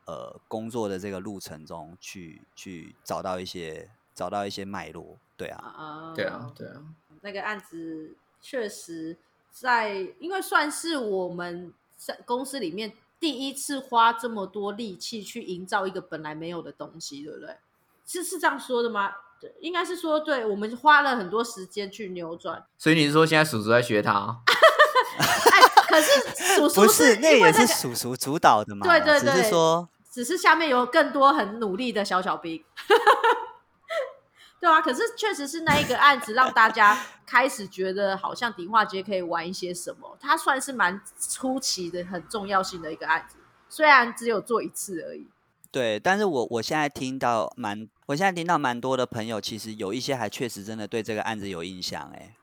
[0.07, 5.19] 呃工作的这个路程中去去找到一些找到一些脉络。
[5.37, 6.83] 对啊，啊对啊，对啊，
[7.21, 9.17] 那个案子确实
[9.51, 17.57] 在，因为算是我们在公司里面第一次花这么多力气去营造一个本来没有的东西，对不对？
[18.07, 19.13] 是是这样说的吗？
[19.41, 22.63] 对，应该是说，对我们花了很多时间去扭转。
[22.77, 24.43] 所以你是说现在叔叔在学他？
[25.19, 28.87] 哎，可是叔叔不是，那也是叔叔主导的嘛。
[28.87, 32.63] 对对对只是对说只是下面有更多很努力的小小兵。
[34.61, 43.37] 对啊，可是确实是那一个案子让大家开始觉得好像迪化街可以玩一些什么，它算是蛮出奇的、很重要性的一个案子，
[43.71, 45.27] 虽然只有做一次而已。
[45.73, 52.35] 对，但是我我现在听到蛮，我现在听到蛮多的朋友，其实有一些还确实真的对这个案子有印象，哎，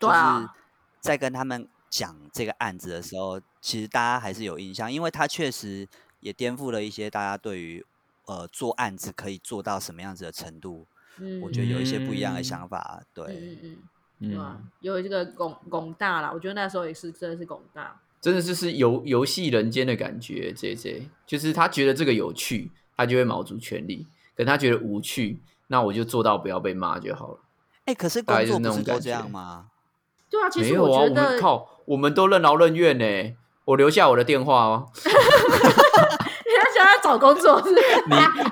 [0.00, 0.54] 就是对啊
[1.00, 5.86] 在跟他们讲这个案子的时候，其实大家还是有印象，因为他确实
[6.20, 7.84] 也颠覆了一些大家对于
[8.26, 10.86] 呃做案子可以做到什么样子的程度，
[11.18, 13.24] 嗯，我觉得有一些不一样的嗯想法，对。
[13.26, 13.78] 嗯嗯
[14.20, 14.70] 嗯，对吧嗯，？
[14.78, 18.00] 有这个拱拱大啦，我觉得那时候也是真的是拱大。
[18.22, 24.06] 真的就是游游戏人间的感觉，J J，就是他觉得这个有趣，他就会卯足全力；
[24.36, 27.40] 可他觉得无趣，那我就做到不要被骂就好了。
[27.86, 29.66] 哎、可是大概就是那工作不是都种感觉这样吗？
[30.30, 33.36] 对啊，其实没有啊，我觉得们靠，我们都任劳任怨呢。
[33.64, 37.80] 我留下我的电话哦， 你要想要找工作是是？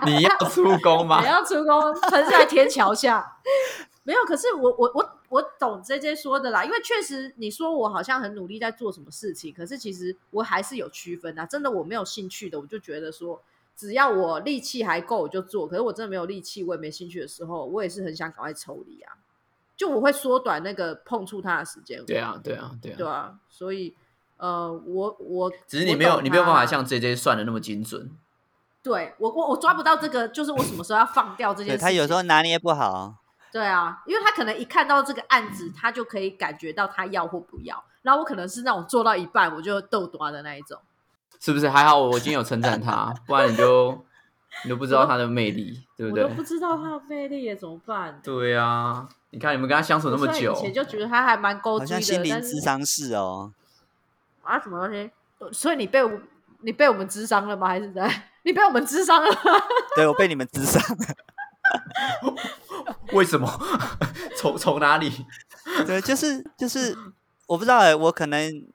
[0.04, 1.26] 你你要出工吗 你？
[1.28, 3.36] 要出工，横在天桥下。
[4.02, 11.44] 没有，可是我我我我懂 J J 说的啦，因为确实你说我好像很努力在做什么事情，可是其实我还是有区分啊。
[11.44, 13.42] 真的我没有兴趣的，我就觉得说，
[13.76, 15.66] 只要我力气还够，我就做。
[15.66, 19.18] 可是我真的没有力气，我也没兴趣的时候，我也是很想赶快抽离啊。
[19.76, 22.04] 就我会缩短那个碰触它的时间。
[22.04, 22.96] 对啊，对啊，对啊。
[22.96, 23.94] 对啊，所以
[24.38, 28.10] 呃，我我只是你没有，你没有办法像 J J 算的那么精准。
[28.82, 31.84] 对我我我抓不到这个，就是我什么时候要放掉这件对事情。
[31.84, 33.16] 他有时候拿捏不好，
[33.52, 37.82] 对啊，因为他可能一看到这个案子，他就可以感觉到他要或不要。
[38.02, 40.78] 然后我可能是那种做到一半我就豆多的那一种。
[41.38, 41.68] 是不是？
[41.68, 44.04] 还好我今天有称赞他，不然你就
[44.64, 46.42] 你都不知道他的魅力，对不对我都不？
[46.42, 48.20] 知道他的魅力也，怎么办？
[48.22, 53.52] 对啊，你看你们跟他相处那么久以，前就觉得他还蛮勾好追的，像心灵智商是哦。
[54.42, 55.10] 啊什么东西？
[55.52, 56.20] 所以你被我
[56.60, 57.68] 你被我们智商了吗？
[57.68, 58.10] 还是在？
[58.44, 59.40] 你被我们智商了吗？
[59.96, 60.82] 对我被你们智商，
[63.12, 63.48] 为什么？
[64.36, 65.26] 从从哪里？
[65.86, 66.96] 对，就是就是，
[67.46, 68.66] 我不知道哎，我可能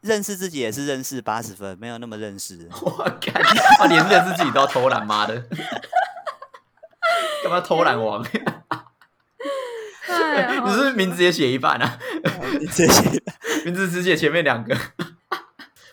[0.00, 2.68] 认识自己也是认识八十分，没有那么认识。
[2.82, 3.40] 我靠，
[3.78, 5.46] 他连认识自己都要偷懒，妈的！
[7.42, 8.24] 干嘛偷懒王？
[10.10, 11.98] 哎你是不是名字也写一半啊？
[12.74, 13.22] 这些
[13.64, 14.74] 名字只写前面两个。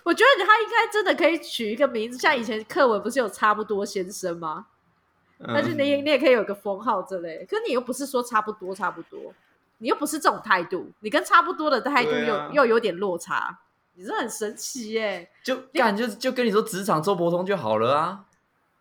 [0.03, 4.67] 我觉得他应该真的可以取一个名字，像以前课文不是有差不多先生吗？
[5.39, 9.33] 但是嗯你也你也可以有个封号之类，可是你又不是说差不多差不多，
[9.79, 13.59] 你又不是这种态度，你跟差不多的态度又、啊又有点落差，
[13.95, 15.29] 你这很神奇耶。
[15.43, 18.25] 就干就就跟你说职场周伯通就好了啊，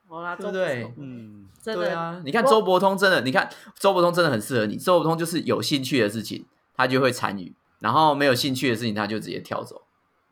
[0.08, 4.76] 好啦，对不对嗯，真的对啊，你看周伯通真的，你看周伯通真的很适合你。
[4.76, 9.82] 周伯通就是有兴趣的事情，他就会参与；然后没有兴趣的事情，他就直接跳走。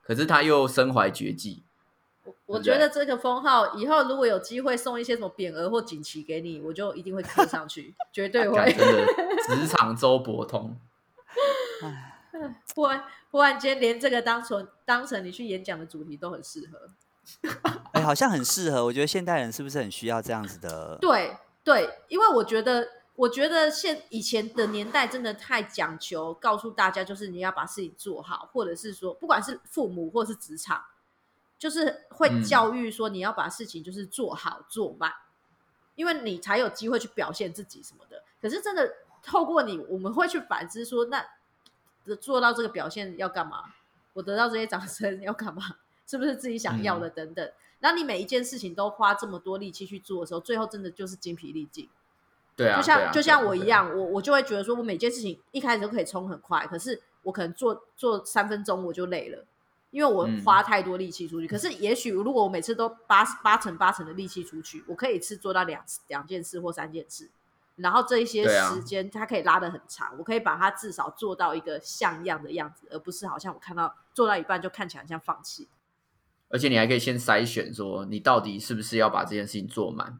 [0.02, 1.62] 可是他又身怀绝技，
[2.24, 8.56] 我我觉得这个封号以后如果有机会送一些什么匾额或锦旗给你，我就一定会刻上去，绝对会。
[8.56, 9.06] 干真的
[9.56, 10.76] 职场周伯通。
[12.74, 16.88] 忽然忽然间连这个当成当成你去演讲的主题都很适合。
[17.92, 18.84] 哎，好像很适合。
[18.84, 20.98] 我觉得现代人是不是很需要这样子的？
[21.00, 30.82] 对对，因为我觉得，我觉得现以前的年代真的太讲求，告诉大家就是你要把事情做好，或者是说，不管是父母或是职场，
[31.62, 35.12] 就是会嗯教育说你要把事情就是做好做满，
[35.94, 38.24] 因为你才有机会去表现自己什么的。
[38.40, 41.24] 可是真的透过你，我们会去反思说，那
[42.20, 43.74] 做到这个表现要干嘛？
[44.14, 45.62] 我得到这些掌声要干嘛？
[46.04, 47.48] 是不是自己想要的等等？
[47.78, 51.88] 然后你每一件事情都花这么多力气去做的时候，最后真的就是精疲力尽。
[52.56, 59.44] 对啊，就像、啊就像我一样，我我就会觉得说，我每件事情一开始都可以冲很快，可是我可能做做三分钟我就累了，
[59.92, 61.46] 因为我嗯花太多力气出去。
[61.46, 67.30] 可是也许如果我每次都八八成八成的力气出去，我可以一次做到两两件事或三件事，
[67.76, 75.68] 然后这一些时间它可以拉得很长，我可以把它至少做到一个像样的样子，而不是好像我看到做到一半就看起来很像放弃。
[76.48, 80.18] 而且你还可以先筛选，说你到底是不是要把这件事情做满。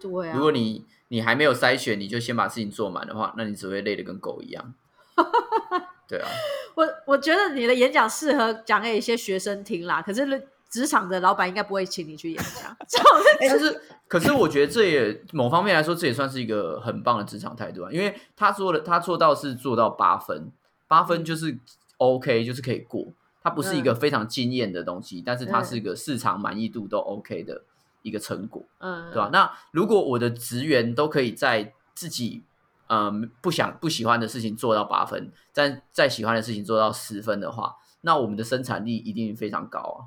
[0.00, 4.74] 对啊，如果你你还没有筛选，你就先把事情做满的话，那你只会累得跟狗一样。
[6.08, 6.28] 对啊，
[6.74, 12.76] 我我觉得你的演讲适合讲给一些学生听啦，可是职场的老板应该不会请你去演讲。
[12.88, 13.06] 这种
[13.40, 20.50] 但是可是我觉得这也某方面来说，这也算是一个很棒的职场态度啊，因为他做的他做到是做到八分，
[20.86, 21.58] 八分就是
[21.98, 23.06] OK，就是可以过。
[23.42, 27.62] 它不是一个非常惊艳的东西，但是它是一个市场满意度都 OK 的
[28.02, 28.62] 一个成果。
[28.80, 32.42] 嗯，对吧、那如果我的职员都可以在自己
[32.90, 39.98] 嗯不想不喜欢的事情做到八分，但在喜欢的事情做到十分的话，那我们的生产力一定非常高啊。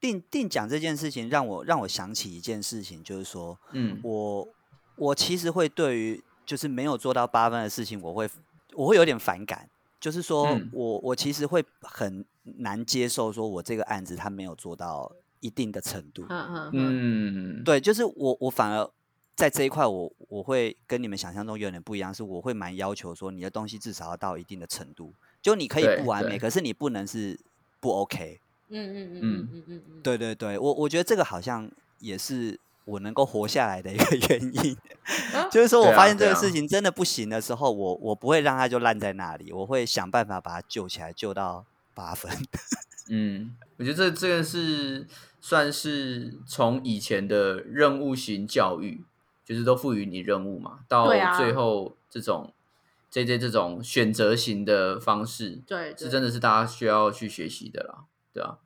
[0.00, 4.48] 定定讲这件事情，让我让我想起一件事情，就是说嗯，我
[4.96, 8.28] 我其实会对于就是没有做到八分的事情，我会
[8.74, 9.68] 我会有点反感，
[10.00, 12.24] 就是说、嗯我我其实会很
[12.58, 16.24] 难接受，说我这个案子他没有做到一定的程度。
[16.28, 18.90] 嗯，嗯，对，就是我我反而
[19.34, 27.38] 在这一块我我会跟你们想象中有点不一样，是我会蛮要求说你的东西至少要到一定的程度，就你可以不完美，可是你不能是
[27.80, 28.40] 不 OK。
[28.68, 29.62] 嗯嗯嗯嗯嗯。
[29.66, 34.76] 嗯嗯，对对对，我我觉得这个好像也是我能够活下来的一个 原因，
[35.34, 35.48] 啊。
[35.50, 41.64] 就是说我发现这个事情真的不行的时候，我我不会让它就烂在那里，我会想办法把它救起来，救到
[41.94, 42.30] 八分。
[43.10, 45.06] 嗯，我觉得这这个是
[45.40, 49.02] 算是从以前的任务型教育，
[49.52, 52.52] 就是都赋予你任务嘛，到最后这种
[53.10, 58.58] 这这这种选择型的方式，对，是真的是大家需要去学习的啦，对啊，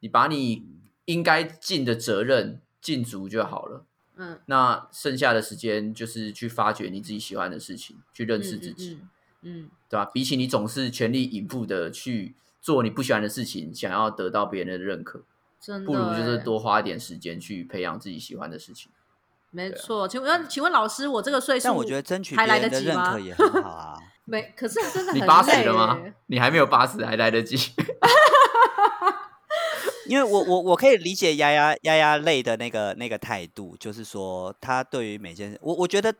[0.00, 0.66] 你把你
[1.04, 3.84] 应该尽的责任尽足就好了。
[4.16, 8.98] 嗯，那剩下的时间就是去发掘你自己喜欢的事情，去认识自己，
[9.42, 10.04] 嗯，嗯，对吧？
[10.04, 15.22] 比起你总是全力以赴的去做你不喜欢的事情，想要得到别人的认可，
[15.58, 18.90] 真的不如就是欸多花一点时间去培养自己喜欢的事情。
[19.50, 20.06] 没错。
[20.06, 23.98] 请问，请问老师，我这个岁数，但我觉得争取还别人的认来得及吗可也很好啊。
[24.24, 26.14] 没，可是真的很你八十了吗欸？
[26.26, 27.56] 你还没有八十，还来得及。
[30.06, 36.14] 因为我我我可以理解丫丫丫丫累的那个那个态度，就是说他对于每件事，我我觉得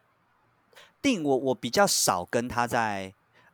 [1.02, 3.12] 定我我比较少跟他在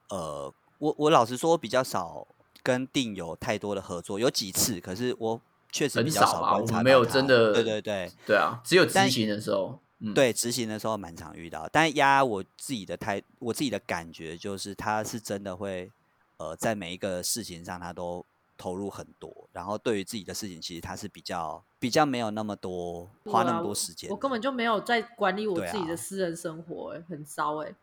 [0.08, 2.26] 呃，我我老实说，我比较少
[2.62, 5.40] 跟定有太多的合作，有几次，可是我
[5.76, 15.90] 确实很比较少吧观察我们没有真的对对对对啊，只有执行的时候，嗯，对，执行的时候蛮常遇到，但丫我自己的态，我自己的感觉就是他是真的会
[16.38, 18.24] 呃，在每一个事情上他都
[18.56, 24.14] 投入很多，然后对于自己的事情，其实他是比较比较没有那么多花那么多时间的。
[24.14, 27.74] 我根本就没有在管理我自己的啊私人生活、欸，很糟哎、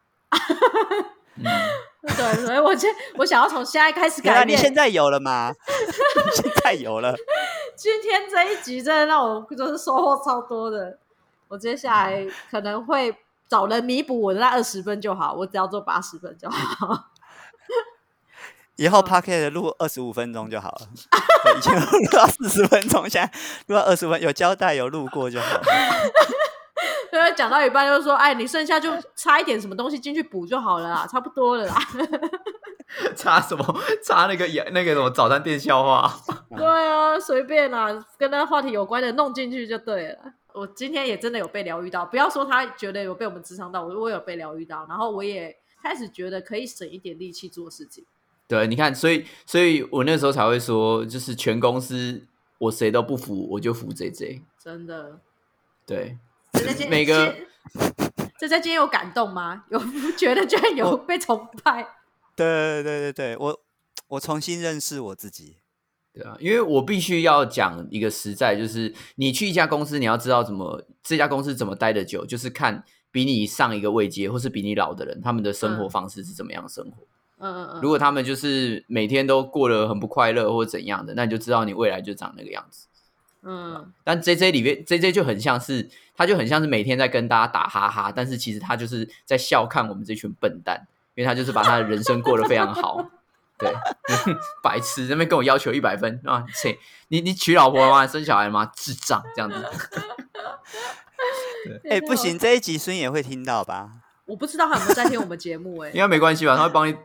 [1.35, 1.45] 嗯，
[2.17, 2.87] 对，所以我就
[3.17, 4.57] 我想要从现在开始改变。
[4.57, 5.51] 你现在有了吗？
[5.53, 7.15] 你现在有了，
[7.75, 10.97] 今天这一集真的让我就是收获超多的。
[11.47, 13.15] 我接下来可能会
[13.47, 17.09] 找人弥补我的那二十分就好，我只要做八十分就好。
[18.75, 20.87] 以后 p a r k e 录二十五分钟就好了。
[21.43, 23.31] 对以前录到四十分钟，现在
[23.67, 25.61] 录到二十分，有交代有录过就好了。
[27.13, 31.75] 因为讲到一半就说：“哎，你剩下就插一点什么东西进去补就好了啦，差不多了啦。
[33.15, 33.63] 插什么？
[34.03, 36.11] 插那个那个什么早餐店笑话？”
[36.55, 40.17] 对啊，随便啦，跟那话题有关的弄进去就对了。
[40.53, 48.05] 我今天也真的有被疗愈到，不要说他觉得有被我们智商到，我我有被疗愈到，然后我也开始觉得可以省一点力气做事情。
[48.47, 52.27] 对，你看，所以，所以我那时候才会说，就是全公司
[52.59, 54.43] 我谁都不服，我就服 J J。
[54.59, 55.19] 真的，
[55.87, 56.17] 对，
[56.87, 57.35] 每个
[58.37, 59.63] 这在今天有感动吗？
[59.71, 59.79] 有
[60.15, 61.87] 觉得居然有被崇拜？
[62.35, 63.59] 对对对对，我
[64.07, 65.57] 我重新认识我自己。
[66.13, 77.07] 对啊，因为我必须要讲一个实在，就是你去一家公司，你要知道怎么这家公司怎么待得久，就是看比你上一个位阶或是比你老的人，他们的生活嗯方式是怎么样生活。
[77.39, 82.87] 嗯嗯嗯，如果他们就是每天都过得很不快乐或者怎样的，那你就知道你未来就长那个样子。
[83.41, 93.05] 嗯但 J J 里面 J J 就很像是，他就很像是每天在跟大家打哈哈，但是其实他就是在笑看我们这群笨蛋，因为他就是把他的人生过得非常好。
[93.57, 93.71] 对，
[94.63, 96.43] 白痴那边跟我要求一百分啊！
[96.53, 96.77] 切，
[97.09, 98.07] 你你娶老婆了吗？
[98.07, 98.69] 生小孩了吗？
[98.75, 99.55] 智障这样子。
[101.89, 103.89] 哎、不行，，这一集孙也会听到吧？
[104.25, 106.57] 我不知道他有没有在听我们节目哎、 应该没关系吧？
[106.57, 106.95] 他会帮你，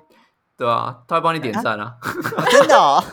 [0.56, 1.96] 对啊，他会帮你点赞啊。
[2.02, 3.04] 哦真的哦，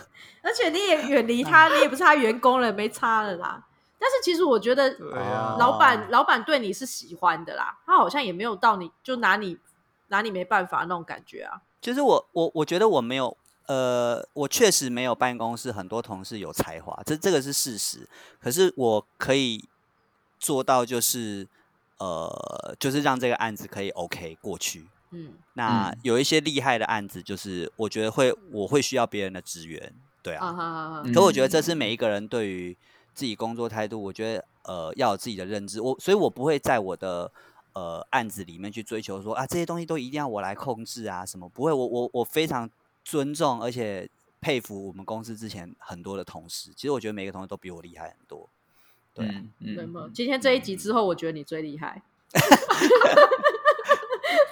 [0.42, 3.62] 而且你也远离他，你也不是他员工了，没差了啦。
[3.98, 9.58] 但是其实我觉得，对啊，老板老板对你是喜欢的啦，他好像也没有到你就拿你
[10.08, 11.60] 拿你没办法那种感觉啊。
[11.80, 13.36] 就是我我我觉得我没有，
[13.66, 18.08] 呃，我确实没有办公室很多同事有才华，这这个是事实。
[18.40, 19.68] 可是我可以
[20.38, 21.46] 做到，就是
[21.98, 24.88] 呃，就是让这个案子可以 OK 过去。
[25.12, 30.46] 嗯那嗯有一些厉害的案子，就是我觉得会我会需要别人的支援，对啊。
[30.46, 32.76] 啊哈哈哈嗯可我觉得这是每一个人对于
[33.14, 35.80] 自己工作态度，我觉得呃要有自己的认知。
[35.80, 37.30] 我所以，我不会在我的
[37.76, 41.46] 呃案子里面去追求说啊这些东西都一定要我来控制啊什么。
[41.50, 42.70] 不会，我我我非常
[43.04, 44.08] 尊重而且
[44.40, 46.70] 佩服我们公司之前很多的同事。
[46.74, 48.48] 其实我觉得每个同事都比我厉害很多。
[49.12, 50.12] 对啊、嗯对吗嗯，？
[50.14, 52.00] 今天这一集之后，我觉得你最厉害。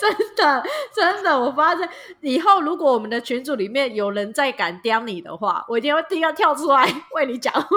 [0.01, 0.63] 真的，
[0.95, 1.89] 真的，我发现
[2.21, 7.65] 以后如果我们的群组里面有人再敢刁你的话，我一定会第一个跳出来 为你讲话。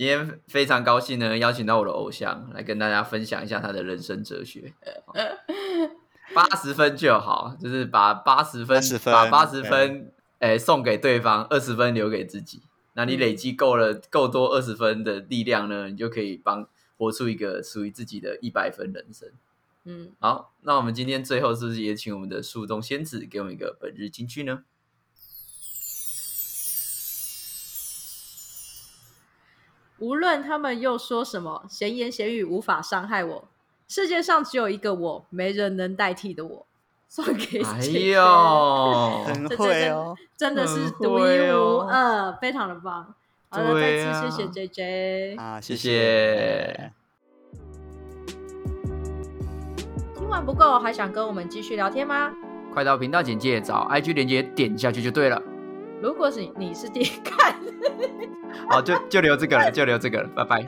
[0.00, 4.72] 今天非常高兴呢，邀请到我的偶像来跟大家分享一下他的人生哲学。
[6.32, 12.62] 八十分就好，就是把八十分80分把八十对分诶、送给对方，二十分留给自己。
[12.94, 19.28] 那你嗯累积够了够多二十分的力量呢，你就可以帮活出一个属于自己的一百分人生。
[19.84, 24.64] 嗯，好，那我们今天最后是不是也请我们的树洞仙子给我们一个本日金句呢？
[30.00, 33.48] 无论他们又说什么，闲言闲语无法伤害我。
[33.86, 36.66] 世界上只有一个我，没人能代替的我。
[37.08, 38.22] 送给哎姐姐呦，
[39.26, 40.16] 很会哦。
[40.36, 43.14] 真的是很独一无二，非常的棒。
[43.48, 45.36] 好了，再次谢谢 J J。
[45.36, 46.92] 啊，谢谢谢
[50.14, 52.32] 听完不够，还想跟我们继续聊天吗？
[52.72, 55.42] 快到频道简介找 IG 连接点下去就对了。
[56.00, 57.54] 如果是你是第一看，
[58.68, 60.64] 好，就就留这个了，就留这个了，拜拜。